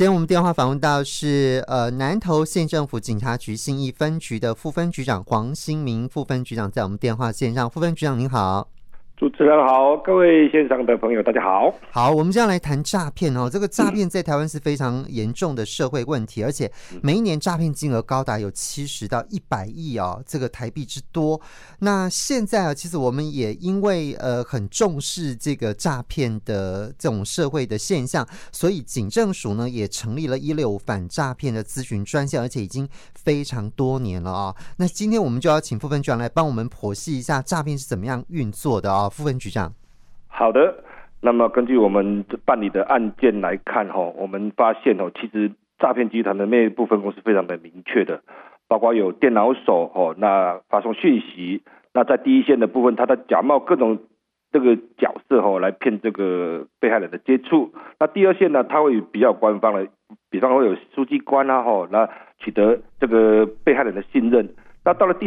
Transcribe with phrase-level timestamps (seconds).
[0.00, 8.68] 今天我们电话访问到是呃南投县政府警察局信义分局的副分局长黄新明副分局长，在我们电话线上，副分局长您好。
[9.18, 11.74] 主持人好，各位线上的朋友大家好。
[11.90, 13.50] 好，我们这样来谈诈骗哦。
[13.50, 16.70] 这个诈骗在台湾是非常严重的社会问题，嗯、而且
[17.02, 21.40] 每一年诈骗金额高达有七十到一百亿哦，这个台币之多。
[21.80, 34.56] 那现在啊，其实我们也因为呃很重视这个诈骗的这种社会的现象，所以警政署呢也成立了一六五反诈骗的咨询专线，而且已经非常多年了啊、哦。
[34.76, 39.72] 那今天我们就要请副分局长来帮我们剖析一下诈骗是怎么样运作的副分局长，
[40.28, 40.84] 好的。
[41.20, 48.22] 那么根据我们办理的案件来看，哈，我们发现哦，其实诈骗集团的内部分工是非常的明确的，
[48.68, 51.60] 包括有电脑手哦，那发送讯息，
[51.92, 53.98] 那在第一线的部分，他在假冒各种
[54.52, 57.72] 这个角色哦，来骗这个被害人的接触。
[57.98, 59.88] 那第二线呢，他会比较官方的，
[60.30, 64.48] 比方会有书记官啊，哈，那取得这个被害人的信任。
[64.84, 65.26] 那到了第